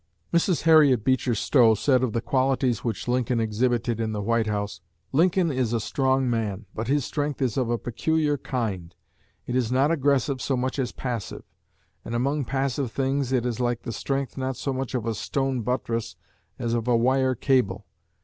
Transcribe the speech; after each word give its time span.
Mrs. 0.33 0.63
Harriet 0.63 1.03
Beecher 1.03 1.35
Stowe 1.35 1.75
said 1.75 2.01
of 2.01 2.11
the 2.11 2.21
qualities 2.21 2.83
which 2.83 3.07
Lincoln 3.07 3.39
exhibited 3.39 3.99
in 3.99 4.13
the 4.13 4.21
White 4.23 4.47
House: 4.47 4.81
"Lincoln 5.11 5.51
is 5.51 5.73
a 5.73 5.79
strong 5.79 6.27
man, 6.27 6.65
but 6.73 6.87
his 6.87 7.05
strength 7.05 7.39
is 7.39 7.55
of 7.55 7.69
a 7.69 7.77
peculiar 7.77 8.35
kind; 8.35 8.95
it 9.45 9.55
is 9.55 9.71
not 9.71 9.91
aggressive 9.91 10.41
so 10.41 10.57
much 10.57 10.79
as 10.79 10.91
passive; 10.91 11.43
and 12.03 12.15
among 12.15 12.45
passive 12.45 12.91
things, 12.91 13.31
it 13.31 13.45
is 13.45 13.59
like 13.59 13.83
the 13.83 13.91
strength 13.93 14.39
not 14.39 14.57
so 14.57 14.73
much 14.73 14.95
of 14.95 15.05
a 15.05 15.13
stone 15.13 15.61
buttress 15.61 16.15
as 16.57 16.73
of 16.73 16.87
a 16.87 16.97
wire 16.97 17.35
cable. 17.35 17.85